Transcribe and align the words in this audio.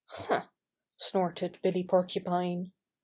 "Huh!" 0.09 0.45
snorted 0.97 1.59
Billy 1.61 1.83
Porcupine. 1.83 2.71